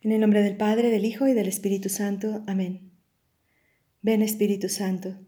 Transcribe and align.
En 0.00 0.12
el 0.12 0.20
nombre 0.20 0.44
del 0.44 0.56
Padre, 0.56 0.90
del 0.90 1.04
Hijo 1.04 1.26
y 1.26 1.32
del 1.32 1.48
Espíritu 1.48 1.88
Santo. 1.88 2.44
Amén. 2.46 2.92
Ven 4.00 4.22
Espíritu 4.22 4.68
Santo, 4.68 5.18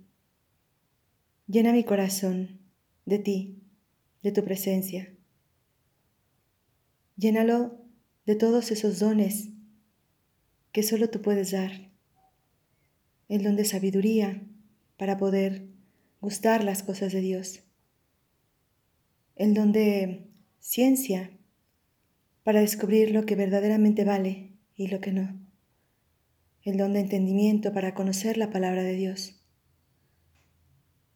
llena 1.48 1.72
mi 1.72 1.82
corazón 1.82 2.60
de 3.04 3.18
ti, 3.18 3.64
de 4.22 4.30
tu 4.30 4.44
presencia. 4.44 5.12
Llénalo 7.17 7.84
de 8.27 8.36
todos 8.36 8.70
esos 8.70 9.00
dones 9.00 9.48
que 10.71 10.84
solo 10.84 11.11
tú 11.11 11.21
puedes 11.21 11.50
dar. 11.50 11.91
El 13.29 13.43
don 13.43 13.57
de 13.57 13.64
sabiduría 13.64 14.41
para 14.96 15.18
poder 15.18 15.66
gustar 16.21 16.62
las 16.62 16.84
cosas 16.84 17.12
de 17.12 17.21
Dios. 17.21 17.64
El 19.34 19.55
don 19.55 19.73
de 19.73 20.29
ciencia 20.61 21.32
para 22.45 22.61
descubrir 22.61 23.11
lo 23.11 23.27
que 23.27 23.34
verdaderamente 23.34 24.05
vale 24.05 24.49
y 24.80 24.86
lo 24.86 25.02
que 25.02 25.12
no. 25.12 25.38
El 26.62 26.78
don 26.78 26.95
de 26.95 27.00
entendimiento 27.00 27.74
para 27.74 27.92
conocer 27.92 28.38
la 28.38 28.48
palabra 28.48 28.82
de 28.82 28.95
Dios. 28.95 29.38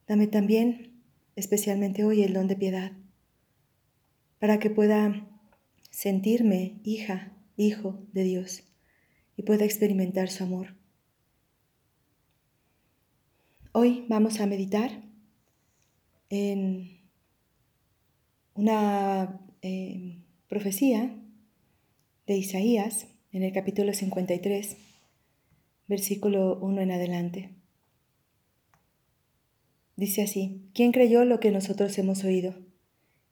Dame 0.06 0.27
también, 0.27 1.02
especialmente 1.34 2.05
hoy, 2.05 2.23
el 2.23 2.34
don 2.34 2.47
de 2.47 2.56
piedad, 2.56 2.92
para 4.39 4.59
que 4.59 4.69
pueda 4.69 5.27
sentirme 5.89 6.79
hija, 6.84 7.33
hijo 7.56 8.05
de 8.12 8.25
Dios 8.25 8.65
y 9.34 9.45
pueda 9.45 9.65
experimentar 9.65 10.28
su 10.28 10.45
amor. 10.45 10.77
Hoy 13.73 14.05
vamos 14.11 14.41
a 14.41 14.47
meditar 14.47 14.91
en 16.28 17.01
una 18.53 19.41
eh, 19.62 20.23
profecía 20.48 21.17
de 22.27 22.37
Isaías 22.37 23.06
en 23.34 23.43
el 23.43 23.52
capítulo 23.52 23.93
53, 23.93 24.77
versículo 25.88 26.56
1 26.61 26.83
en 26.83 26.92
adelante. 26.92 27.50
Dice 29.97 30.22
así, 30.22 30.70
¿quién 30.72 30.92
creyó 30.92 31.25
lo 31.25 31.41
que 31.41 31.50
nosotros 31.50 31.98
hemos 31.98 32.22
oído? 32.22 32.55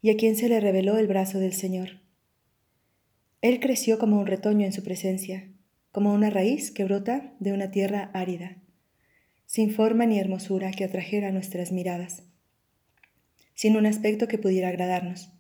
¿Y 0.01 0.11
a 0.11 0.17
quién 0.17 0.35
se 0.35 0.49
le 0.49 0.59
reveló 0.59 0.99
el 0.99 1.07
brazo 1.07 1.39
del 1.39 1.53
Señor? 1.53 2.01
Él 3.43 3.61
creció 3.61 4.01
como 4.01 4.19
un 4.19 4.27
retoño 4.27 4.67
en 4.67 4.73
su 4.73 4.83
presencia, 4.83 5.49
como 5.93 6.13
una 6.13 6.31
raíz 6.31 6.73
que 6.73 6.83
brota 6.83 7.37
de 7.39 7.53
una 7.53 7.71
tierra 7.71 8.11
árida, 8.13 8.57
sin 9.47 9.71
forma 9.71 10.05
ni 10.05 10.19
hermosura 10.19 10.73
que 10.73 10.83
atrajera 10.83 11.31
nuestras 11.31 11.71
miradas, 11.71 12.25
sin 13.55 13.77
un 13.77 13.87
aspecto 13.87 14.27
que 14.27 14.39
pudiera 14.39 14.67
agradarnos, 14.67 15.31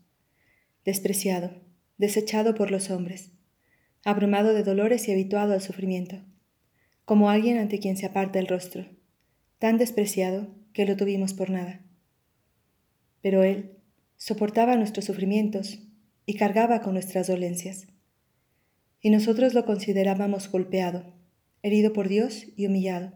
despreciado, 0.84 1.50
desechado 1.98 2.54
por 2.54 2.70
los 2.70 2.90
hombres 2.90 3.32
abrumado 4.04 4.52
de 4.52 4.62
dolores 4.62 5.06
y 5.06 5.12
habituado 5.12 5.52
al 5.52 5.60
sufrimiento, 5.60 6.16
como 7.04 7.30
alguien 7.30 7.58
ante 7.58 7.78
quien 7.78 7.96
se 7.96 8.06
aparta 8.06 8.38
el 8.38 8.48
rostro, 8.48 8.86
tan 9.58 9.78
despreciado 9.78 10.48
que 10.72 10.86
lo 10.86 10.96
tuvimos 10.96 11.34
por 11.34 11.50
nada. 11.50 11.80
Pero 13.20 13.44
Él 13.44 13.76
soportaba 14.16 14.76
nuestros 14.76 15.04
sufrimientos 15.04 15.78
y 16.26 16.34
cargaba 16.34 16.80
con 16.80 16.94
nuestras 16.94 17.28
dolencias. 17.28 17.86
Y 19.00 19.10
nosotros 19.10 19.54
lo 19.54 19.64
considerábamos 19.64 20.50
golpeado, 20.50 21.12
herido 21.62 21.92
por 21.92 22.08
Dios 22.08 22.46
y 22.56 22.66
humillado. 22.66 23.12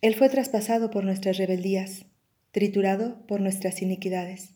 Él 0.00 0.14
fue 0.14 0.28
traspasado 0.28 0.90
por 0.90 1.04
nuestras 1.04 1.36
rebeldías, 1.38 2.06
triturado 2.50 3.26
por 3.26 3.40
nuestras 3.40 3.82
iniquidades. 3.82 4.54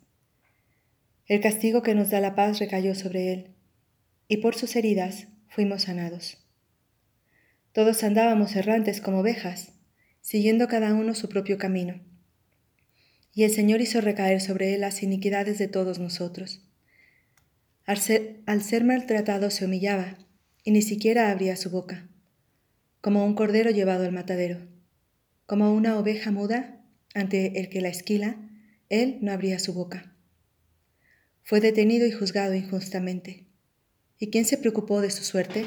El 1.26 1.40
castigo 1.40 1.82
que 1.82 1.94
nos 1.94 2.10
da 2.10 2.20
la 2.20 2.34
paz 2.34 2.58
recayó 2.58 2.94
sobre 2.94 3.32
Él 3.32 3.55
y 4.28 4.38
por 4.38 4.54
sus 4.54 4.76
heridas 4.76 5.28
fuimos 5.48 5.82
sanados. 5.82 6.38
Todos 7.72 8.02
andábamos 8.02 8.56
errantes 8.56 9.00
como 9.00 9.20
ovejas, 9.20 9.72
siguiendo 10.20 10.66
cada 10.66 10.94
uno 10.94 11.14
su 11.14 11.28
propio 11.28 11.58
camino. 11.58 12.00
Y 13.32 13.44
el 13.44 13.50
Señor 13.50 13.80
hizo 13.80 14.00
recaer 14.00 14.40
sobre 14.40 14.74
él 14.74 14.80
las 14.80 15.02
iniquidades 15.02 15.58
de 15.58 15.68
todos 15.68 15.98
nosotros. 15.98 16.62
Al 17.84 17.98
ser, 17.98 18.40
al 18.46 18.62
ser 18.62 18.82
maltratado 18.84 19.50
se 19.50 19.64
humillaba, 19.64 20.18
y 20.64 20.72
ni 20.72 20.82
siquiera 20.82 21.30
abría 21.30 21.54
su 21.54 21.70
boca, 21.70 22.08
como 23.00 23.24
un 23.24 23.34
cordero 23.34 23.70
llevado 23.70 24.04
al 24.04 24.12
matadero, 24.12 24.66
como 25.46 25.72
una 25.72 25.96
oveja 25.96 26.32
muda 26.32 26.84
ante 27.14 27.60
el 27.60 27.68
que 27.68 27.80
la 27.80 27.88
esquila, 27.88 28.36
él 28.88 29.18
no 29.20 29.30
abría 29.30 29.60
su 29.60 29.74
boca. 29.74 30.16
Fue 31.44 31.60
detenido 31.60 32.06
y 32.06 32.10
juzgado 32.10 32.54
injustamente 32.54 33.45
¿Y 34.18 34.30
quién 34.30 34.46
se 34.46 34.56
preocupó 34.56 35.02
de 35.02 35.10
su 35.10 35.24
suerte? 35.24 35.66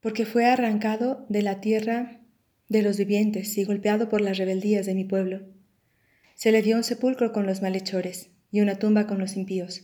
Porque 0.00 0.24
fue 0.24 0.46
arrancado 0.46 1.26
de 1.28 1.42
la 1.42 1.60
tierra 1.60 2.20
de 2.68 2.82
los 2.82 2.96
vivientes 2.96 3.58
y 3.58 3.64
golpeado 3.64 4.08
por 4.08 4.20
las 4.20 4.38
rebeldías 4.38 4.86
de 4.86 4.94
mi 4.94 5.04
pueblo. 5.04 5.42
Se 6.36 6.52
le 6.52 6.62
dio 6.62 6.76
un 6.76 6.84
sepulcro 6.84 7.32
con 7.32 7.44
los 7.44 7.62
malhechores 7.62 8.30
y 8.52 8.60
una 8.60 8.78
tumba 8.78 9.08
con 9.08 9.18
los 9.18 9.36
impíos. 9.36 9.82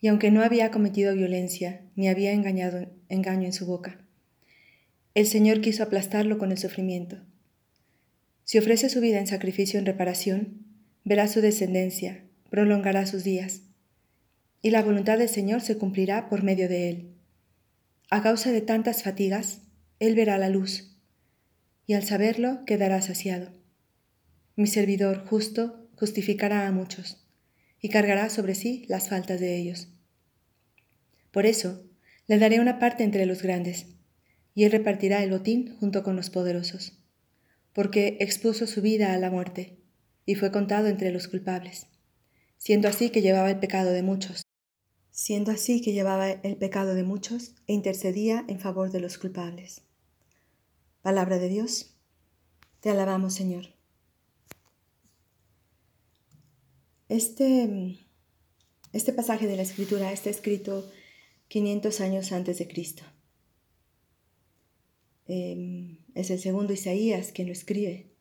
Y 0.00 0.08
aunque 0.08 0.32
no 0.32 0.42
había 0.42 0.72
cometido 0.72 1.14
violencia 1.14 1.82
ni 1.94 2.08
había 2.08 2.32
engañado 2.32 2.88
engaño 3.08 3.46
en 3.46 3.52
su 3.52 3.66
boca, 3.66 4.04
el 5.14 5.26
Señor 5.26 5.60
quiso 5.60 5.84
aplastarlo 5.84 6.38
con 6.38 6.50
el 6.50 6.58
sufrimiento. 6.58 7.18
Si 8.44 8.58
ofrece 8.58 8.88
su 8.88 9.00
vida 9.00 9.18
en 9.18 9.26
sacrificio 9.26 9.78
en 9.78 9.86
reparación, 9.86 10.66
verá 11.04 11.28
su 11.28 11.40
descendencia, 11.40 12.24
prolongará 12.50 13.06
sus 13.06 13.22
días 13.22 13.65
y 14.62 14.70
la 14.70 14.82
voluntad 14.82 15.18
del 15.18 15.28
Señor 15.28 15.60
se 15.60 15.78
cumplirá 15.78 16.28
por 16.28 16.42
medio 16.42 16.68
de 16.68 16.88
él. 16.88 17.14
A 18.10 18.22
causa 18.22 18.52
de 18.52 18.60
tantas 18.60 19.02
fatigas, 19.02 19.62
él 19.98 20.14
verá 20.14 20.38
la 20.38 20.48
luz, 20.48 20.96
y 21.86 21.94
al 21.94 22.04
saberlo 22.04 22.64
quedará 22.64 23.00
saciado. 23.02 23.50
Mi 24.56 24.66
servidor 24.66 25.26
justo 25.26 25.88
justificará 25.96 26.66
a 26.66 26.72
muchos, 26.72 27.26
y 27.80 27.88
cargará 27.88 28.28
sobre 28.30 28.54
sí 28.54 28.84
las 28.88 29.08
faltas 29.08 29.40
de 29.40 29.56
ellos. 29.56 29.88
Por 31.30 31.46
eso, 31.46 31.84
le 32.26 32.38
daré 32.38 32.60
una 32.60 32.78
parte 32.78 33.04
entre 33.04 33.26
los 33.26 33.42
grandes, 33.42 33.86
y 34.54 34.64
él 34.64 34.72
repartirá 34.72 35.22
el 35.22 35.30
botín 35.30 35.76
junto 35.78 36.02
con 36.02 36.16
los 36.16 36.30
poderosos, 36.30 36.98
porque 37.72 38.16
expuso 38.20 38.66
su 38.66 38.82
vida 38.82 39.12
a 39.12 39.18
la 39.18 39.30
muerte, 39.30 39.76
y 40.24 40.34
fue 40.34 40.50
contado 40.50 40.88
entre 40.88 41.12
los 41.12 41.28
culpables, 41.28 41.86
siendo 42.58 42.88
así 42.88 43.10
que 43.10 43.22
llevaba 43.22 43.50
el 43.50 43.58
pecado 43.58 43.90
de 43.92 44.02
muchos 44.02 44.46
siendo 45.16 45.50
así 45.50 45.80
que 45.80 45.94
llevaba 45.94 46.30
el 46.30 46.58
pecado 46.58 46.94
de 46.94 47.02
muchos 47.02 47.54
e 47.66 47.72
intercedía 47.72 48.44
en 48.48 48.60
favor 48.60 48.92
de 48.92 49.00
los 49.00 49.16
culpables. 49.16 49.80
Palabra 51.00 51.38
de 51.38 51.48
Dios, 51.48 51.96
te 52.80 52.90
alabamos 52.90 53.32
Señor. 53.32 53.74
Este, 57.08 57.96
este 58.92 59.12
pasaje 59.14 59.46
de 59.46 59.56
la 59.56 59.62
Escritura 59.62 60.12
está 60.12 60.28
escrito 60.28 60.86
500 61.48 62.00
años 62.02 62.32
antes 62.32 62.58
de 62.58 62.68
Cristo. 62.68 63.02
Em, 65.26 65.96
es 66.14 66.28
el 66.30 66.38
segundo 66.38 66.74
Isaías 66.74 67.32
quien 67.32 67.46
lo 67.46 67.54
escribe. 67.54 68.12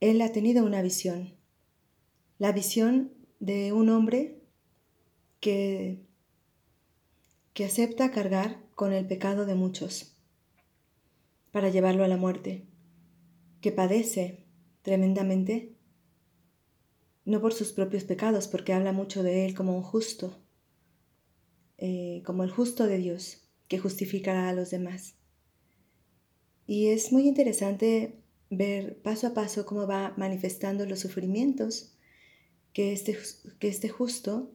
Él 0.00 0.20
ha 0.20 0.32
tenido 0.32 0.64
una 0.64 0.82
visión, 0.82 1.36
la 2.40 2.52
visión 2.52 3.12
de 3.38 3.74
un 3.74 3.90
hombre 3.90 4.40
que, 5.40 6.06
que 7.52 7.66
acepta 7.66 8.10
cargar 8.10 8.64
con 8.74 8.94
el 8.94 9.06
pecado 9.06 9.44
de 9.44 9.54
muchos 9.54 10.16
para 11.50 11.68
llevarlo 11.68 12.02
a 12.02 12.08
la 12.08 12.16
muerte, 12.16 12.66
que 13.60 13.72
padece 13.72 14.46
tremendamente, 14.80 15.76
no 17.26 17.42
por 17.42 17.52
sus 17.52 17.72
propios 17.72 18.04
pecados, 18.04 18.48
porque 18.48 18.72
habla 18.72 18.92
mucho 18.92 19.22
de 19.22 19.44
él 19.44 19.54
como 19.54 19.76
un 19.76 19.82
justo, 19.82 20.42
eh, 21.76 22.22
como 22.24 22.42
el 22.42 22.50
justo 22.50 22.86
de 22.86 22.96
Dios, 22.96 23.50
que 23.68 23.78
justificará 23.78 24.48
a 24.48 24.54
los 24.54 24.70
demás. 24.70 25.14
Y 26.66 26.86
es 26.86 27.12
muy 27.12 27.28
interesante 27.28 28.24
ver 28.48 29.02
paso 29.02 29.26
a 29.26 29.34
paso 29.34 29.66
cómo 29.66 29.86
va 29.86 30.14
manifestando 30.16 30.86
los 30.86 31.00
sufrimientos 31.00 31.98
que 32.72 32.92
este, 32.92 33.18
que 33.58 33.68
este 33.68 33.88
justo 33.88 34.52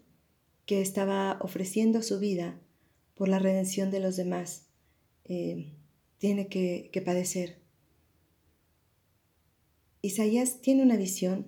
que 0.66 0.82
estaba 0.82 1.38
ofreciendo 1.42 2.02
su 2.02 2.20
vida 2.20 2.60
por 3.14 3.30
la 3.30 3.40
redención 3.40 3.92
de 3.92 4.00
los 4.00 4.16
demás, 4.16 4.68
eh, 5.24 5.74
tiene 6.18 6.48
que, 6.48 6.90
que 6.92 7.02
padecer. 7.02 7.62
Isaías 10.02 10.62
tiene 10.62 10.84
una 10.84 10.98
visión 10.98 11.48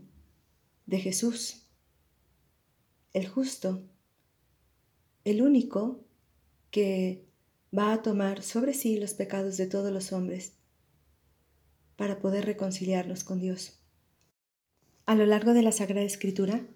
de 0.85 0.99
Jesús, 0.99 1.67
el 3.13 3.27
justo, 3.27 3.83
el 5.25 5.41
único 5.41 6.05
que 6.71 7.25
va 7.77 7.91
a 7.91 8.01
tomar 8.01 8.43
sobre 8.43 8.73
sí 8.73 8.97
los 8.97 9.13
pecados 9.13 9.57
de 9.57 9.67
todos 9.67 9.91
los 9.91 10.13
hombres 10.13 10.53
para 11.95 12.19
poder 12.19 12.45
reconciliarnos 12.45 13.23
con 13.23 13.39
Dios. 13.39 13.76
A 15.07 15.15
lo 15.15 15.25
largo 15.25 15.53
de 15.53 15.61
la 15.61 15.71
Sagrada 15.71 16.05
Escritura, 16.05 16.67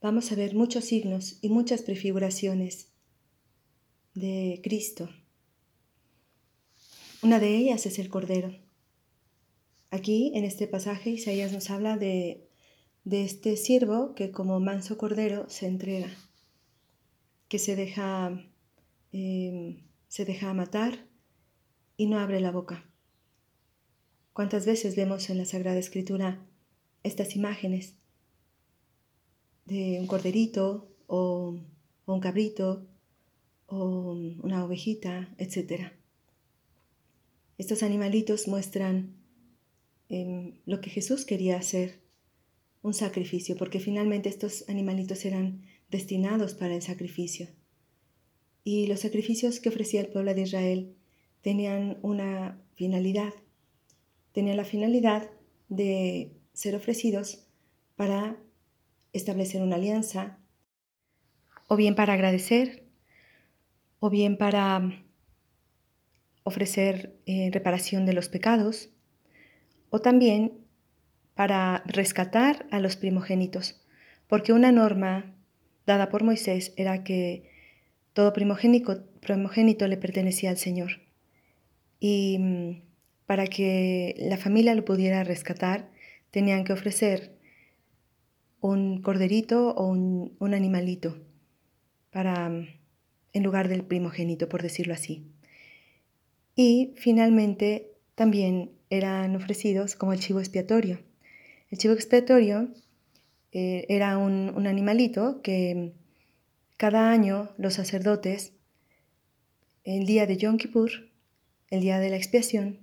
vamos 0.00 0.30
a 0.30 0.36
ver 0.36 0.54
muchos 0.54 0.84
signos 0.84 1.38
y 1.42 1.48
muchas 1.48 1.82
prefiguraciones 1.82 2.92
de 4.14 4.60
Cristo, 4.62 5.10
Una 7.22 7.40
de 7.40 7.56
ellas 7.56 7.86
es 7.86 7.98
el 7.98 8.08
Cordero. 8.08 8.54
Aquí, 9.90 10.30
en 10.36 10.44
este 10.44 10.68
pasaje, 10.68 11.10
Isaías 11.10 11.50
nos 11.50 11.70
habla 11.70 11.96
de, 11.96 12.48
este 13.10 13.56
siervo 13.56 14.14
que 14.14 14.30
como 14.30 14.60
manso 14.60 14.96
Cordero 14.96 15.50
se 15.50 15.66
entrega, 15.66 16.16
que 17.48 17.58
se 17.58 17.74
deja, 17.74 18.48
em, 19.10 19.82
se 20.06 20.24
deja 20.24 20.54
matar 20.54 21.08
y 21.96 22.06
no 22.06 22.20
abre 22.20 22.40
la 22.40 22.52
boca. 22.52 22.88
¿Cuántas 24.32 24.66
veces 24.66 24.94
vemos 24.94 25.30
en 25.30 25.38
la 25.38 25.46
Sagrada 25.46 25.80
Escritura 25.80 26.46
estas 27.04 27.36
imágenes 27.36 27.94
de 29.66 29.98
un 30.00 30.06
corderito 30.06 30.88
o, 31.06 31.56
un 32.06 32.20
cabrito 32.20 32.86
o 33.66 34.12
una 34.42 34.64
ovejita, 34.64 35.32
etcétera? 35.38 35.92
Estos 37.56 37.84
animalitos 37.84 38.48
muestran 38.48 39.14
em, 40.08 40.54
lo 40.66 40.80
que 40.80 40.90
Jesús 40.90 41.24
quería 41.24 41.56
hacer, 41.56 42.02
un 42.82 42.92
sacrificio, 42.92 43.56
porque 43.56 43.80
finalmente 43.80 44.28
estos 44.28 44.68
animalitos 44.68 45.24
eran 45.24 45.62
destinados 45.90 46.52
para 46.52 46.74
el 46.74 46.82
sacrificio. 46.82 47.48
Y 48.62 48.86
los 48.88 49.00
sacrificios 49.00 49.60
que 49.60 49.70
ofrecía 49.70 50.00
el 50.02 50.08
pueblo 50.08 50.34
de 50.34 50.42
Israel 50.42 50.94
tenían 51.40 51.98
una 52.02 52.60
finalidad, 52.74 53.32
tenían 54.32 54.56
la 54.56 54.64
finalidad 54.64 55.30
de 55.68 56.32
ser 56.54 56.74
ofrecidos 56.74 57.46
para 57.96 58.36
establecer 59.12 59.62
una 59.62 59.76
alianza, 59.76 60.38
o 61.68 61.76
bien 61.76 61.94
para 61.94 62.14
agradecer, 62.14 62.84
o 64.00 64.10
bien 64.10 64.36
para 64.36 65.04
ofrecer 66.44 67.16
eh, 67.26 67.50
reparación 67.52 68.06
de 68.06 68.12
los 68.12 68.28
pecados 68.28 68.90
o 69.90 70.00
también 70.00 70.52
para 71.34 71.82
rescatar 71.86 72.66
a 72.70 72.80
los 72.80 72.96
primogénitos, 72.96 73.80
porque 74.28 74.52
una 74.52 74.72
norma 74.72 75.34
dada 75.86 76.08
por 76.08 76.22
Moisés 76.22 76.72
era 76.76 77.02
que 77.02 77.50
todo 78.12 78.32
primogénito, 78.32 79.04
primogénito 79.20 79.88
le 79.88 79.96
pertenecía 79.96 80.50
al 80.50 80.58
Señor. 80.58 81.00
Y 81.98 82.38
mm, 82.38 82.82
para 83.26 83.46
que 83.46 84.14
la 84.18 84.36
familia 84.36 84.74
lo 84.74 84.84
pudiera 84.84 85.24
rescatar, 85.24 85.90
tenían 86.34 86.64
que 86.64 86.72
ofrecer 86.72 87.38
un 88.60 89.00
corderito 89.02 89.70
o 89.70 89.86
un, 89.86 90.34
un 90.40 90.52
animalito 90.52 91.16
para, 92.10 92.50
en 93.32 93.42
lugar 93.44 93.68
del 93.68 93.84
primogénito, 93.84 94.48
por 94.48 94.60
decirlo 94.60 94.94
así. 94.94 95.30
Y 96.56 96.92
finalmente 96.96 97.92
también 98.16 98.72
eran 98.90 99.36
ofrecidos 99.36 99.94
como 99.94 100.12
el 100.12 100.18
chivo 100.18 100.40
expiatorio. 100.40 100.98
El 101.70 101.78
chivo 101.78 101.94
expiatorio 101.94 102.68
eh, 103.52 103.86
era 103.88 104.18
un, 104.18 104.66
animalito 104.66 105.40
que 105.40 105.92
cada 106.76 107.12
año 107.12 107.50
los 107.58 107.74
sacerdotes, 107.74 108.54
el 109.84 110.04
día 110.04 110.26
de 110.26 110.36
Yom 110.36 110.56
Kippur, 110.56 110.90
el 111.70 111.80
día 111.80 112.00
de 112.00 112.10
la 112.10 112.16
expiación, 112.16 112.80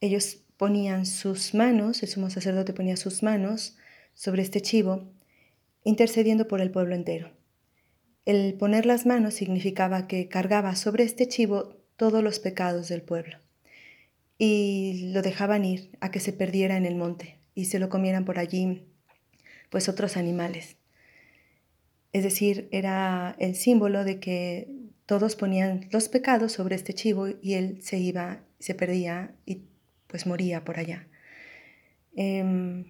ellos 0.00 0.43
ponían 0.56 1.06
sus 1.06 1.54
manos, 1.54 2.02
el 2.02 2.08
sumo 2.08 2.30
sacerdote 2.30 2.72
ponía 2.72 2.96
sus 2.96 3.22
manos 3.22 3.76
sobre 4.14 4.42
este 4.42 4.60
chivo, 4.60 5.10
intercediendo 5.82 6.48
por 6.48 6.60
el 6.60 6.70
pueblo 6.70 6.94
entero. 6.94 7.30
El 8.24 8.54
poner 8.54 8.86
las 8.86 9.04
manos 9.04 9.34
significaba 9.34 10.06
que 10.06 10.28
cargaba 10.28 10.76
sobre 10.76 11.04
este 11.04 11.28
chivo 11.28 11.76
todos 11.96 12.22
los 12.22 12.38
pecados 12.38 12.88
del 12.88 13.02
pueblo. 13.02 13.38
Y 14.38 15.10
lo 15.12 15.22
dejaban 15.22 15.64
ir 15.64 15.90
a 16.00 16.10
que 16.10 16.20
se 16.20 16.32
perdiera 16.32 16.76
en 16.76 16.86
el 16.86 16.96
monte 16.96 17.38
y 17.54 17.66
se 17.66 17.78
lo 17.78 17.88
comieran 17.88 18.24
por 18.24 18.38
allí 18.38 18.86
pues 19.70 19.88
otros 19.88 20.16
animales. 20.16 20.76
Es 22.12 22.22
decir, 22.22 22.68
era 22.70 23.36
el 23.38 23.56
símbolo 23.56 24.04
de 24.04 24.20
que 24.20 24.68
todos 25.06 25.36
ponían 25.36 25.88
los 25.90 26.08
pecados 26.08 26.52
sobre 26.52 26.76
este 26.76 26.94
chivo 26.94 27.28
y 27.42 27.54
él 27.54 27.80
se 27.82 27.98
iba, 27.98 28.40
se 28.58 28.74
perdía 28.74 29.34
y 29.44 29.62
pues 30.14 30.28
moría 30.28 30.62
por 30.62 30.78
allá. 30.78 31.08
Em, 32.14 32.84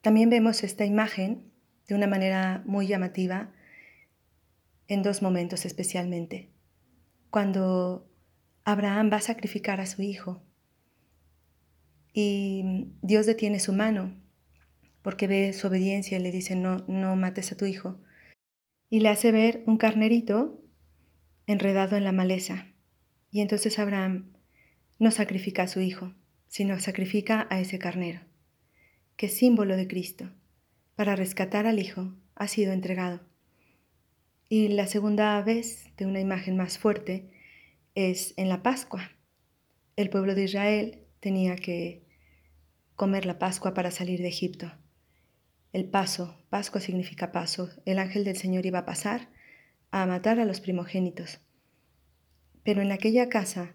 también 0.00 0.30
vemos 0.30 0.64
esta 0.64 0.86
imagen 0.86 1.52
de 1.86 1.94
una 1.94 2.06
manera 2.06 2.62
muy 2.64 2.86
llamativa 2.86 3.52
en 4.88 5.02
dos 5.02 5.20
momentos 5.20 5.66
especialmente 5.66 6.48
cuando 7.28 8.08
Abraham 8.64 9.10
va 9.12 9.18
a 9.18 9.20
sacrificar 9.20 9.82
a 9.82 9.86
su 9.86 10.00
hijo 10.00 10.42
y 12.14 12.88
Dios 13.02 13.26
detiene 13.26 13.60
su 13.60 13.74
mano 13.74 14.16
porque 15.02 15.26
ve 15.26 15.52
su 15.52 15.66
obediencia 15.66 16.16
y 16.16 16.22
le 16.22 16.32
dice 16.32 16.56
no, 16.56 16.86
no 16.88 17.16
mates 17.16 17.52
a 17.52 17.56
tu 17.58 17.66
hijo 17.66 18.00
y 18.88 19.00
le 19.00 19.10
hace 19.10 19.30
ver 19.30 19.62
un 19.66 19.76
carnerito 19.76 20.64
enredado 21.46 21.98
en 21.98 22.04
la 22.04 22.12
maleza. 22.12 22.68
Y 23.30 23.42
entonces 23.42 23.78
Abraham 23.78 24.33
no 24.98 25.10
sacrifica 25.10 25.64
a 25.64 25.68
su 25.68 25.80
hijo, 25.80 26.14
sino 26.48 26.78
sacrifica 26.78 27.46
a 27.50 27.60
ese 27.60 27.78
carnero, 27.78 28.20
que 29.16 29.28
símbolo 29.28 29.76
de 29.76 29.88
Cristo. 29.88 30.30
Para 30.96 31.16
rescatar 31.16 31.66
al 31.66 31.78
hijo 31.80 32.14
ha 32.36 32.46
sido 32.48 32.72
entregado. 32.72 33.20
Y 34.48 34.68
la 34.68 34.86
segunda 34.86 35.40
vez 35.42 35.88
de 35.96 36.06
una 36.06 36.20
imagen 36.20 36.56
más 36.56 36.78
fuerte 36.78 37.30
es 37.94 38.34
en 38.36 38.48
la 38.48 38.62
Pascua. 38.62 39.10
El 39.96 40.10
pueblo 40.10 40.34
de 40.34 40.44
Israel 40.44 40.98
tenía 41.20 41.56
que 41.56 42.04
comer 42.94 43.26
la 43.26 43.38
Pascua 43.38 43.74
para 43.74 43.90
salir 43.90 44.20
de 44.20 44.28
Egipto. 44.28 44.72
El 45.72 45.86
paso, 45.86 46.36
Pascua 46.50 46.80
significa 46.80 47.32
paso, 47.32 47.70
el 47.84 47.98
ángel 47.98 48.24
del 48.24 48.36
Señor 48.36 48.64
iba 48.64 48.80
a 48.80 48.86
pasar 48.86 49.28
a 49.90 50.06
matar 50.06 50.38
a 50.38 50.44
los 50.44 50.60
primogénitos. 50.60 51.40
Pero 52.62 52.82
en 52.82 52.92
aquella 52.92 53.28
casa 53.28 53.74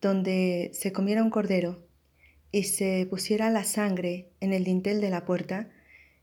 donde 0.00 0.70
se 0.74 0.92
comiera 0.92 1.22
un 1.22 1.30
cordero 1.30 1.86
y 2.50 2.64
se 2.64 3.06
pusiera 3.10 3.50
la 3.50 3.64
sangre 3.64 4.30
en 4.40 4.52
el 4.52 4.64
dintel 4.64 5.00
de 5.00 5.10
la 5.10 5.24
puerta, 5.24 5.70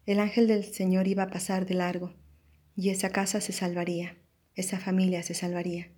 el 0.06 0.20
ángel 0.20 0.48
del 0.48 0.64
Señor 0.64 1.08
iba 1.08 1.24
a 1.24 1.30
pasar 1.30 1.66
de 1.66 1.76
largo 1.76 2.14
y 2.76 2.90
esa 2.90 3.10
casa 3.10 3.42
se 3.42 3.54
salvaría, 3.54 4.18
esa 4.56 4.80
familia 4.80 5.24
se 5.24 5.34
salvaría, 5.34 5.92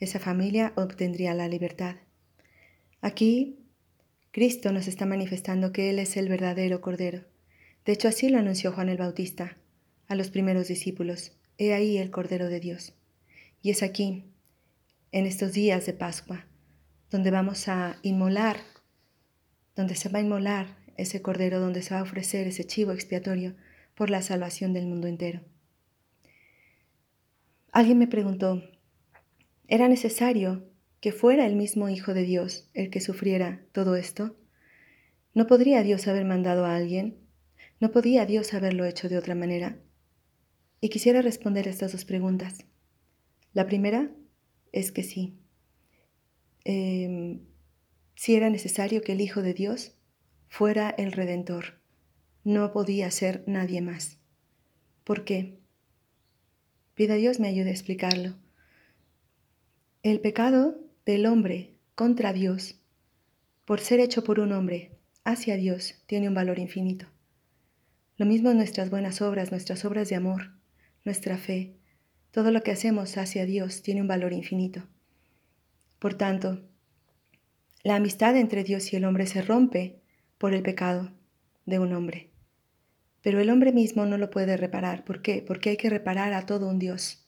esa 0.00 0.18
familia 0.18 0.72
obtendría 0.76 1.34
la 1.34 1.48
libertad. 1.48 1.96
Aquí 3.00 3.58
Cristo 4.30 4.72
nos 4.72 4.88
está 4.88 5.06
manifestando 5.06 5.72
que 5.72 5.90
Él 5.90 5.98
es 5.98 6.16
el 6.16 6.28
verdadero 6.28 6.80
Cordero. 6.80 7.24
De 7.84 7.92
hecho, 7.92 8.08
así 8.08 8.28
lo 8.28 8.38
anunció 8.38 8.72
Juan 8.72 8.88
el 8.88 8.98
Bautista 8.98 9.56
a 10.06 10.14
los 10.14 10.30
primeros 10.30 10.68
discípulos. 10.68 11.32
He 11.56 11.72
ahí 11.72 11.98
el 11.98 12.10
Cordero 12.10 12.48
de 12.48 12.60
Dios. 12.60 12.94
Y 13.62 13.70
es 13.70 13.82
aquí, 13.82 14.24
en 15.10 15.26
estos 15.26 15.52
días 15.52 15.86
de 15.86 15.94
Pascua, 15.94 16.46
donde 17.10 17.30
vamos 17.30 17.68
a 17.68 17.96
inmolar, 18.02 18.58
donde 19.74 19.94
se 19.94 20.08
va 20.08 20.18
a 20.18 20.22
inmolar 20.22 20.76
ese 20.96 21.22
Cordero, 21.22 21.60
donde 21.60 21.82
se 21.82 21.94
va 21.94 22.00
a 22.00 22.02
ofrecer 22.02 22.46
ese 22.46 22.64
chivo 22.64 22.92
expiatorio 22.92 23.54
por 23.94 24.10
la 24.10 24.22
salvación 24.22 24.72
del 24.72 24.86
mundo 24.86 25.06
entero. 25.06 25.40
Alguien 27.72 27.98
me 27.98 28.08
preguntó, 28.08 28.62
¿era 29.68 29.88
necesario 29.88 30.68
que 31.00 31.12
fuera 31.12 31.46
el 31.46 31.54
mismo 31.54 31.88
Hijo 31.88 32.14
de 32.14 32.22
Dios 32.22 32.68
el 32.74 32.90
que 32.90 33.00
sufriera 33.00 33.60
todo 33.72 33.94
esto? 33.94 34.36
¿No 35.34 35.46
podría 35.46 35.82
Dios 35.82 36.08
haber 36.08 36.24
mandado 36.24 36.64
a 36.64 36.74
alguien? 36.74 37.18
¿No 37.80 37.92
podía 37.92 38.26
Dios 38.26 38.54
haberlo 38.54 38.84
hecho 38.84 39.08
de 39.08 39.18
otra 39.18 39.36
manera? 39.36 39.78
Y 40.80 40.88
quisiera 40.88 41.22
responder 41.22 41.68
estas 41.68 41.92
dos 41.92 42.04
preguntas. 42.04 42.64
La 43.52 43.66
primera 43.66 44.10
es 44.72 44.90
que 44.90 45.04
sí. 45.04 45.37
Eh, 46.70 47.40
si 48.14 48.34
era 48.34 48.50
necesario 48.50 49.00
que 49.00 49.12
el 49.12 49.22
Hijo 49.22 49.40
de 49.40 49.54
Dios 49.54 49.94
fuera 50.48 50.90
el 50.90 51.12
Redentor. 51.12 51.80
No 52.44 52.72
podía 52.72 53.10
ser 53.10 53.42
nadie 53.46 53.80
más. 53.80 54.18
¿Por 55.02 55.24
qué? 55.24 55.60
Pida 56.92 57.14
a 57.14 57.16
Dios 57.16 57.40
me 57.40 57.48
ayude 57.48 57.70
a 57.70 57.72
explicarlo. 57.72 58.34
El 60.02 60.20
pecado 60.20 60.78
del 61.06 61.24
hombre 61.24 61.78
contra 61.94 62.34
Dios, 62.34 62.78
por 63.64 63.80
ser 63.80 64.00
hecho 64.00 64.22
por 64.22 64.38
un 64.38 64.52
hombre 64.52 64.98
hacia 65.24 65.56
Dios, 65.56 65.94
tiene 66.04 66.28
un 66.28 66.34
valor 66.34 66.58
infinito. 66.58 67.06
Lo 68.18 68.26
mismo 68.26 68.52
nuestras 68.52 68.90
buenas 68.90 69.22
obras, 69.22 69.52
nuestras 69.52 69.86
obras 69.86 70.10
de 70.10 70.16
amor, 70.16 70.52
nuestra 71.06 71.38
fe, 71.38 71.78
todo 72.30 72.50
lo 72.50 72.62
que 72.62 72.72
hacemos 72.72 73.16
hacia 73.16 73.46
Dios 73.46 73.80
tiene 73.80 74.02
un 74.02 74.08
valor 74.08 74.34
infinito. 74.34 74.86
Por 75.98 76.14
tanto, 76.14 76.60
la 77.82 77.96
amistad 77.96 78.36
entre 78.36 78.64
Dios 78.64 78.92
y 78.92 78.96
el 78.96 79.04
hombre 79.04 79.26
se 79.26 79.42
rompe 79.42 80.00
por 80.38 80.54
el 80.54 80.62
pecado 80.62 81.12
de 81.66 81.78
un 81.78 81.92
hombre. 81.92 82.30
Pero 83.22 83.40
el 83.40 83.50
hombre 83.50 83.72
mismo 83.72 84.06
no 84.06 84.16
lo 84.16 84.30
puede 84.30 84.56
reparar. 84.56 85.04
¿Por 85.04 85.22
qué? 85.22 85.44
Porque 85.46 85.70
hay 85.70 85.76
que 85.76 85.90
reparar 85.90 86.32
a 86.32 86.46
todo 86.46 86.68
un 86.68 86.78
Dios. 86.78 87.26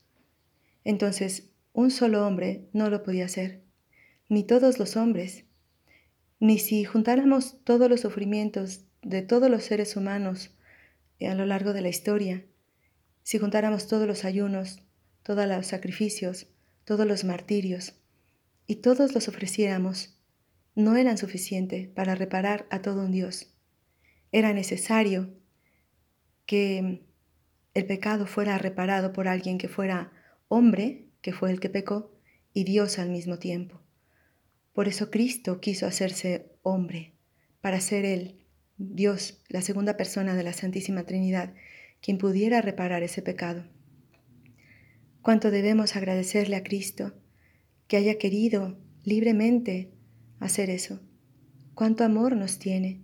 Entonces, 0.84 1.50
un 1.72 1.90
solo 1.90 2.26
hombre 2.26 2.68
no 2.72 2.90
lo 2.90 3.02
podía 3.02 3.26
hacer. 3.26 3.62
ni 4.28 4.44
todos 4.44 4.78
los 4.78 4.96
hombres, 4.96 5.44
ni 6.38 6.60
si 6.60 6.84
juntáramos 6.84 7.64
todos 7.64 7.90
los 7.90 8.00
sufrimientos 8.00 8.84
de 9.02 9.22
todos 9.22 9.50
los 9.50 9.64
seres 9.64 9.96
humanos 9.96 10.56
a 11.20 11.34
lo 11.34 11.46
largo 11.46 11.72
de 11.72 11.82
la 11.82 11.88
historia, 11.88 12.44
si 13.24 13.38
juntáramos 13.38 13.88
todos 13.88 14.06
los 14.06 14.24
ayunos, 14.24 14.84
todos 15.22 15.46
los 15.46 15.66
sacrificios, 15.66 16.46
todos 16.84 17.06
los 17.06 17.24
martirios, 17.24 17.99
y 18.70 18.76
todos 18.76 19.16
los 19.16 19.26
ofreciéramos, 19.26 20.16
no 20.76 20.94
eran 20.94 21.18
suficientes 21.18 21.88
para 21.88 22.14
reparar 22.14 22.68
a 22.70 22.80
todo 22.80 23.02
un 23.02 23.10
Dios. 23.10 23.52
Era 24.30 24.52
necesario 24.52 25.34
que 26.46 27.02
el 27.74 27.86
pecado 27.86 28.26
fuera 28.26 28.58
reparado 28.58 29.12
por 29.12 29.26
alguien 29.26 29.58
que 29.58 29.66
fuera 29.66 30.12
hombre, 30.46 31.08
que 31.20 31.32
fue 31.32 31.50
el 31.50 31.58
que 31.58 31.68
pecó, 31.68 32.16
y 32.54 32.62
Dios 32.62 33.00
al 33.00 33.10
mismo 33.10 33.40
tiempo. 33.40 33.80
Por 34.72 34.86
eso 34.86 35.10
Cristo 35.10 35.60
quiso 35.60 35.88
hacerse 35.88 36.52
hombre, 36.62 37.14
para 37.60 37.80
ser 37.80 38.04
Él, 38.04 38.46
Dios, 38.78 39.42
la 39.48 39.62
segunda 39.62 39.96
persona 39.96 40.36
de 40.36 40.44
la 40.44 40.52
Santísima 40.52 41.02
Trinidad, 41.02 41.54
quien 42.00 42.18
pudiera 42.18 42.62
reparar 42.62 43.02
ese 43.02 43.20
pecado. 43.20 43.64
Cuánto 45.22 45.50
debemos 45.50 45.96
agradecerle 45.96 46.54
a 46.54 46.62
Cristo 46.62 47.14
que 47.90 47.96
haya 47.96 48.18
querido 48.18 48.78
libremente 49.02 49.90
hacer 50.38 50.70
eso. 50.70 51.00
Cuánto 51.74 52.04
amor 52.04 52.36
nos 52.36 52.60
tiene. 52.60 53.02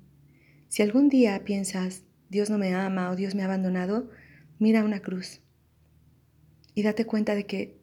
Si 0.68 0.80
algún 0.80 1.08
día 1.08 1.42
piensas, 1.42 2.04
Dios 2.28 2.50
no 2.50 2.56
me 2.56 2.72
ama 2.72 3.10
o 3.10 3.16
Dios 3.16 3.34
me 3.34 3.42
ha 3.42 3.46
abandonado, 3.46 4.08
mira 4.60 4.84
una 4.84 5.00
cruz 5.00 5.40
y 6.72 6.84
date 6.84 7.04
cuenta 7.04 7.34
de 7.34 7.46
que 7.46 7.80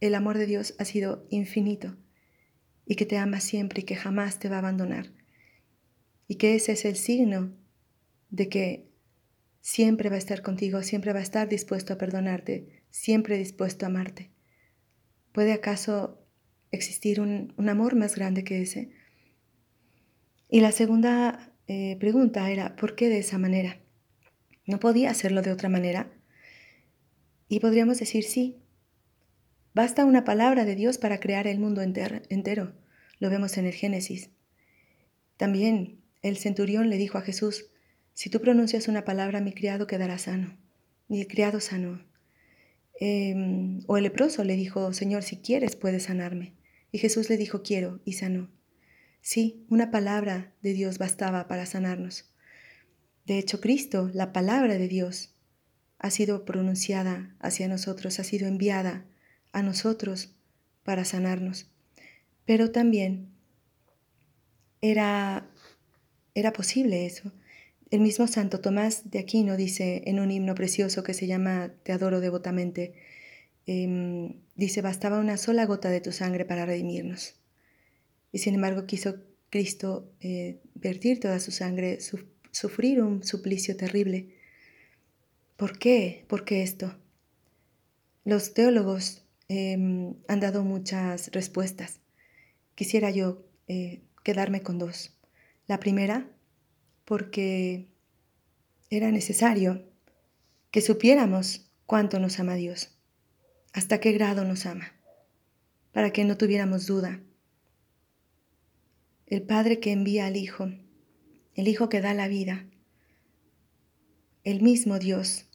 el 0.00 0.14
amor 0.14 0.36
de 0.36 0.44
Dios 0.44 0.74
ha 0.78 0.84
sido 0.84 1.26
infinito 1.30 1.96
y 2.84 2.96
que 2.96 3.06
te 3.06 3.16
ama 3.16 3.40
siempre 3.40 3.80
y 3.80 3.84
que 3.84 3.96
jamás 3.96 4.38
te 4.38 4.50
va 4.50 4.56
a 4.56 4.58
abandonar. 4.58 5.10
Y 6.28 6.34
que 6.34 6.54
ese 6.54 6.72
es 6.72 6.84
el 6.84 6.96
signo 6.96 7.56
de 8.28 8.50
que 8.50 8.90
siempre 9.62 10.10
va 10.10 10.16
a 10.16 10.18
estar 10.18 10.42
contigo, 10.42 10.82
siempre 10.82 11.14
va 11.14 11.20
a 11.20 11.22
estar 11.22 11.48
dispuesto 11.48 11.94
a 11.94 11.98
perdonarte, 11.98 12.84
siempre 12.90 13.38
dispuesto 13.38 13.86
a 13.86 13.88
amarte. 13.88 14.33
¿Puede 15.34 15.52
acaso 15.52 16.24
existir 16.70 17.20
un, 17.20 17.52
amor 17.68 17.96
más 17.96 18.14
grande 18.14 18.44
que 18.44 18.62
ese? 18.62 18.92
Y 20.48 20.60
la 20.60 20.70
segunda 20.70 21.52
eh, 21.66 21.96
pregunta 21.98 22.48
era, 22.52 22.76
¿por 22.76 22.94
qué 22.94 23.08
de 23.08 23.18
esa 23.18 23.36
manera? 23.36 23.80
¿No 24.64 24.78
podía 24.78 25.10
hacerlo 25.10 25.42
de 25.42 25.50
otra 25.50 25.68
manera? 25.68 26.08
Y 27.48 27.58
podríamos 27.58 27.98
decir 27.98 28.22
sí. 28.22 28.62
Basta 29.74 30.04
una 30.04 30.22
palabra 30.22 30.64
de 30.64 30.76
Dios 30.76 30.98
para 30.98 31.18
crear 31.18 31.48
el 31.48 31.58
mundo 31.58 31.82
entero. 31.82 32.72
Lo 33.18 33.28
vemos 33.28 33.58
en 33.58 33.66
el 33.66 33.72
Génesis. 33.72 34.30
También 35.36 36.00
el 36.22 36.36
centurión 36.36 36.90
le 36.90 36.96
dijo 36.96 37.18
a 37.18 37.22
Jesús, 37.22 37.72
si 38.12 38.30
tú 38.30 38.40
pronuncias 38.40 38.86
una 38.86 39.04
palabra, 39.04 39.40
mi 39.40 39.52
criado 39.52 39.88
quedará 39.88 40.16
sano. 40.18 40.56
Y 41.08 41.22
el 41.22 41.26
criado 41.26 41.58
sanó. 41.58 42.00
Em, 43.00 43.82
o 43.86 43.96
el 43.96 44.04
leproso 44.04 44.44
le 44.44 44.56
dijo, 44.56 44.92
Señor, 44.92 45.22
si 45.22 45.38
quieres, 45.38 45.76
puedes 45.76 46.04
sanarme. 46.04 46.54
Y 46.92 46.98
Jesús 46.98 47.28
le 47.28 47.36
dijo, 47.36 47.62
quiero, 47.62 48.00
y 48.04 48.14
sanó. 48.14 48.50
Sí, 49.20 49.64
una 49.68 49.90
palabra 49.90 50.52
de 50.62 50.74
Dios 50.74 50.98
bastaba 50.98 51.48
para 51.48 51.66
sanarnos. 51.66 52.30
De 53.26 53.38
hecho, 53.38 53.60
Cristo, 53.60 54.10
la 54.12 54.32
palabra 54.32 54.78
de 54.78 54.86
Dios, 54.86 55.34
ha 55.98 56.10
sido 56.10 56.44
pronunciada 56.44 57.34
hacia 57.40 57.66
nosotros, 57.66 58.20
ha 58.20 58.24
sido 58.24 58.46
enviada 58.46 59.06
a 59.52 59.62
nosotros 59.62 60.34
para 60.82 61.04
sanarnos. 61.04 61.70
Pero 62.44 62.70
también 62.70 63.30
era, 64.82 65.48
era 66.34 66.52
posible 66.52 67.06
eso. 67.06 67.32
El 67.94 68.00
mismo 68.00 68.26
Santo 68.26 68.58
Tomás 68.58 69.08
de 69.08 69.20
Aquino 69.20 69.56
dice 69.56 70.02
en 70.06 70.18
un 70.18 70.32
himno 70.32 70.56
precioso 70.56 71.04
que 71.04 71.14
se 71.14 71.28
llama 71.28 71.74
Te 71.84 71.92
adoro 71.92 72.18
devotamente, 72.18 72.92
em, 73.66 74.40
dice, 74.56 74.82
bastaba 74.82 75.20
una 75.20 75.36
sola 75.36 75.64
gota 75.64 75.90
de 75.90 76.00
tu 76.00 76.10
sangre 76.10 76.44
para 76.44 76.66
redimirnos. 76.66 77.36
Y 78.32 78.38
sin 78.38 78.56
embargo 78.56 78.86
quiso 78.86 79.22
Cristo 79.48 80.10
eh, 80.18 80.58
vertir 80.74 81.20
toda 81.20 81.38
su 81.38 81.52
sangre, 81.52 82.00
sufrir 82.50 83.00
un 83.00 83.22
suplicio 83.22 83.76
terrible. 83.76 84.34
¿Por 85.56 85.78
qué? 85.78 86.24
¿Por 86.26 86.44
qué 86.44 86.64
esto? 86.64 86.98
Los 88.24 88.54
teólogos 88.54 89.24
em, 89.46 90.16
han 90.26 90.40
dado 90.40 90.64
muchas 90.64 91.30
respuestas. 91.30 92.00
Quisiera 92.74 93.12
yo 93.12 93.46
eh, 93.68 94.02
quedarme 94.24 94.62
con 94.62 94.80
dos. 94.80 95.16
La 95.68 95.78
primera, 95.78 96.33
porque 97.04 97.88
era 98.90 99.10
necesario 99.10 99.84
que 100.70 100.80
supiéramos 100.80 101.70
cuánto 101.86 102.18
nos 102.18 102.38
ama 102.40 102.54
Dios, 102.54 102.90
hasta 103.72 104.00
qué 104.00 104.12
grado 104.12 104.44
nos 104.44 104.66
ama, 104.66 104.92
para 105.92 106.10
que 106.10 106.24
no 106.24 106.36
tuviéramos 106.36 106.86
duda. 106.86 107.20
El 109.26 109.42
Padre 109.42 109.80
que 109.80 109.92
envía 109.92 110.26
al 110.26 110.36
Hijo 110.36 110.68
el 111.54 111.68
Hijo 111.68 111.88
que 111.88 112.00
da 112.00 112.14
la 112.14 112.28
vida, 112.28 112.66
el 114.42 114.60
mismo 114.60 114.98
Dios 114.98 115.46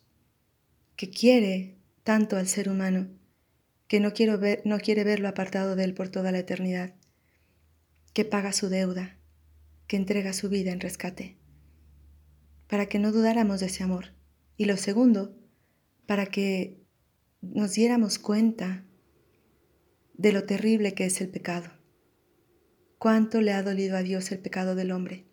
que 0.96 1.10
quiere 1.10 1.76
tanto 2.04 2.38
al 2.38 2.48
ser 2.48 2.70
humano, 2.70 3.08
que 3.88 4.00
no, 4.00 4.14
no 4.66 4.80
quiere 4.80 5.04
verlo 5.04 5.28
apartado 5.28 5.76
de 5.76 5.84
él 5.84 5.94
por 5.94 6.10
toda 6.10 6.32
la 6.32 6.40
eternidad, 6.40 6.94
que 8.14 8.26
paga 8.26 8.54
su 8.54 8.70
deuda, 8.70 9.18
que 9.88 9.98
entrega 9.98 10.34
su 10.34 10.50
vida 10.50 10.72
en 10.72 10.80
rescate, 10.80 11.38
para 12.70 12.86
que 12.86 13.00
no 13.00 13.12
dudáramos 13.12 13.60
de 13.60 13.66
ese 13.66 13.84
amor. 13.84 14.14
Y 14.56 14.66
lo 14.66 14.78
segundo, 14.78 15.36
para 16.06 16.28
que 16.28 16.86
nos 17.42 17.74
diéramos 17.74 18.20
cuenta 18.20 18.86
de 20.14 20.32
lo 20.32 20.44
terrible 20.44 20.94
que 20.94 21.06
es 21.06 21.20
el 21.20 21.30
pecado. 21.30 21.72
Cuánto 23.00 23.42
le 23.42 23.54
ha 23.54 23.64
dolido 23.64 23.98
a 23.98 24.04
Dios 24.04 24.32
el 24.32 24.40
pecado 24.40 24.76
del 24.76 24.92
hombre. 24.92 25.26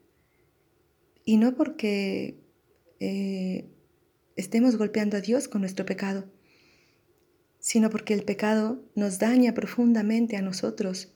Y 1.24 1.36
no 1.36 1.56
porque 1.56 2.40
eh, 3.00 3.68
estemos 4.36 4.76
golpeando 4.76 5.16
a 5.18 5.20
Dios 5.20 5.48
con 5.48 5.60
nuestro 5.60 5.84
pecado, 5.84 6.24
sino 7.58 7.90
porque 7.90 8.14
el 8.14 8.22
pecado 8.22 8.82
nos 8.94 9.18
daña 9.18 9.52
profundamente 9.52 10.36
a 10.36 10.42
nosotros, 10.42 11.12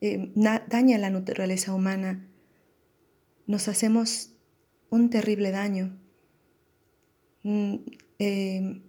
eh, 0.00 0.32
daña 0.34 0.98
la 0.98 1.10
naturaleza 1.10 1.72
humana, 1.72 2.28
nos 3.46 3.68
hacemos 3.68 4.31
un 4.92 5.10
terrible 5.10 5.50
daño, 5.50 5.98
mm, 7.42 7.74
eh, 8.20 8.82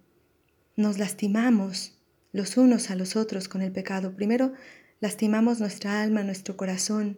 nos 0.75 0.99
lastimamos 0.99 1.97
los 2.31 2.57
unos 2.57 2.91
a 2.91 2.95
los 2.95 3.15
otros 3.15 3.47
con 3.47 3.61
el 3.61 3.71
pecado. 3.71 4.15
Primero 4.15 4.53
lastimamos 4.99 5.59
nuestra 5.59 6.01
alma, 6.01 6.23
nuestro 6.23 6.55
corazón, 6.55 7.17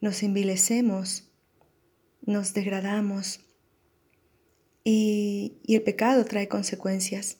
nos 0.00 0.22
envilecemos 0.22 1.28
nos 2.28 2.52
degradamos 2.52 3.40
y, 4.84 5.60
el 5.66 5.82
pecado 5.82 6.26
trae 6.26 6.46
consecuencias, 6.46 7.38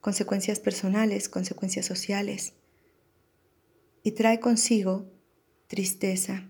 consecuencias 0.00 0.58
personales, 0.58 1.28
consecuencias 1.28 1.84
sociales 1.84 2.54
y 4.02 4.12
trae 4.12 4.40
consigo 4.40 5.12
tristeza, 5.66 6.48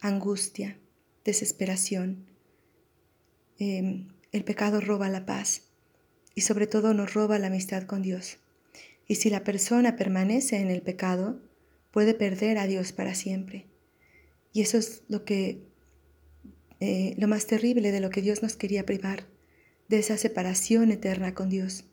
angustia, 0.00 0.80
desesperación. 1.24 2.26
Em, 3.58 4.08
el 4.32 4.44
pecado 4.44 4.80
roba 4.80 5.08
la 5.08 5.24
paz 5.24 5.62
y 6.34 6.42
sobre 6.42 6.66
todo 6.66 6.92
nos 6.92 7.14
roba 7.14 7.38
la 7.38 7.46
amistad 7.46 7.84
con 7.84 8.02
Dios. 8.02 8.38
Y 9.08 9.16
si 9.16 9.30
la 9.30 9.44
persona 9.44 9.96
permanece 9.96 10.58
en 10.58 10.70
el 10.70 10.82
pecado, 10.82 11.40
puede 11.90 12.12
perder 12.12 12.58
a 12.58 12.66
Dios 12.66 12.92
para 12.92 13.14
siempre. 13.14 13.66
Y 14.52 14.62
eso 14.62 14.76
es 14.78 15.02
lo 15.08 15.24
que 15.24 15.62
eh, 16.80 17.14
lo 17.16 17.28
más 17.28 17.46
terrible 17.46 17.90
de 17.92 18.00
lo 18.00 18.10
que 18.10 18.20
Dios 18.20 18.42
nos 18.42 18.56
quería 18.56 18.84
privar, 18.84 19.26
de 19.88 19.98
esa 19.98 20.18
separación 20.18 20.90
eterna 20.92 21.34
con 21.34 21.48
Dios. 21.48 21.84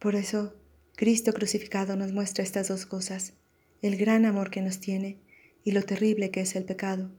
Por 0.00 0.16
eso, 0.16 0.54
Cristo 0.96 1.32
crucificado 1.32 1.96
nos 1.96 2.12
muestra 2.12 2.42
estas 2.42 2.68
dos 2.68 2.86
cosas, 2.86 3.34
el 3.80 3.96
gran 3.96 4.26
amor 4.26 4.50
que 4.50 4.62
nos 4.62 4.80
tiene 4.80 5.18
y 5.62 5.72
lo 5.72 5.82
terrible 5.82 6.30
que 6.30 6.40
es 6.40 6.56
el 6.56 6.64
pecado. 6.64 7.10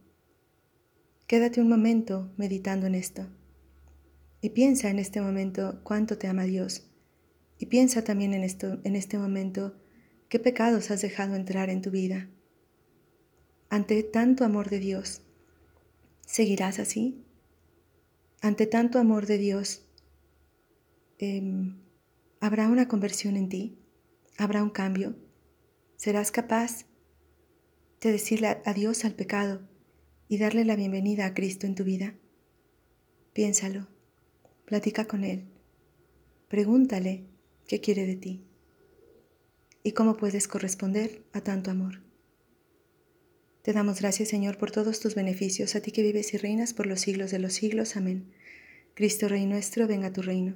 Quédate 1.27 1.60
un 1.60 1.70
momento 1.70 2.32
meditando 2.38 2.86
en 2.86 2.94
esto 2.94 3.25
y 4.41 4.51
piensa 4.51 4.91
en 4.91 5.00
este 5.00 5.22
momento 5.22 5.79
cuánto 5.84 6.20
te 6.20 6.27
ama 6.27 6.44
Dios 6.44 6.84
y 7.58 7.65
piensa 7.65 8.03
también 8.03 8.36
en, 8.36 8.44
esto, 8.44 8.79
en 8.84 8.96
este 8.96 9.17
momento 9.17 9.75
qué 10.29 10.38
pecados 10.38 10.91
has 10.91 11.01
dejado 11.01 11.36
entrar 11.36 11.72
en 11.72 11.82
tu 11.82 11.89
vida 11.89 12.29
ante 13.70 14.03
tanto 14.03 14.46
amor 14.46 14.70
de 14.70 14.77
Dios, 14.77 15.24
¿seguirás 16.27 16.77
así? 16.77 17.25
Ante 18.41 18.67
tanto 18.67 19.00
amor 19.00 19.25
de 19.25 19.39
Dios, 19.39 19.84
em, 21.17 21.82
¿habrá 22.39 22.67
una 22.67 22.88
conversión 22.88 23.36
en 23.36 23.50
ti? 23.50 23.79
¿Habrá 24.38 24.62
un 24.62 24.70
cambio? 24.70 25.15
¿Serás 25.96 26.32
capaz 26.32 26.86
de 28.00 28.12
decirle 28.12 28.62
adiós 28.63 29.03
al 29.05 29.15
pecado 29.15 29.75
y 30.36 30.38
darle 30.38 30.65
la 30.65 30.75
bienvenida 30.75 31.27
a 31.27 31.34
Cristo 31.34 31.65
en 31.65 31.75
tu 31.75 31.86
vida? 31.86 32.13
Piénsalo, 33.32 33.88
platica 34.65 35.06
con 35.06 35.24
Él, 35.24 35.46
pregúntale 36.50 37.24
qué 37.70 37.80
quiere 37.80 38.06
de 38.06 38.18
ti 38.18 38.44
y 39.82 39.94
cómo 39.94 40.18
puedes 40.18 40.50
corresponder 40.50 41.24
a 41.32 41.39
tanto 41.39 41.72
amor. 41.72 42.01
Te 43.62 43.72
damos 43.72 44.01
gracias, 44.01 44.27
Señor, 44.27 44.58
por 44.58 44.72
todos 44.72 45.00
tus 45.00 45.15
beneficios, 45.15 45.74
a 45.74 45.80
ti 45.80 45.92
que 45.92 46.04
vives 46.04 46.34
y 46.34 46.38
reinas 46.38 46.74
por 46.74 46.86
los 46.86 47.00
siglos 47.00 47.32
de 47.32 47.39
los 47.39 47.54
siglos. 47.54 47.96
Amén. 47.96 48.34
Cristo 48.94 49.30
Rey 49.30 49.46
nuestro, 49.46 49.88
venga 49.88 50.08
a 50.08 50.13
tu 50.13 50.22
reino. 50.22 50.56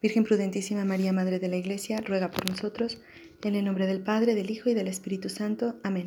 Virgen 0.00 0.24
prudentísima 0.24 0.86
María, 0.86 1.12
Madre 1.12 1.38
de 1.38 1.48
la 1.48 1.58
Iglesia, 1.58 2.00
ruega 2.00 2.30
por 2.30 2.48
nosotros, 2.48 3.02
en 3.42 3.56
el 3.56 3.66
nombre 3.66 3.86
del 3.86 4.00
Padre, 4.00 4.34
del 4.34 4.50
Hijo 4.50 4.70
y 4.70 4.74
del 4.74 4.88
Espíritu 4.88 5.28
Santo. 5.28 5.78
Amén. 5.82 6.06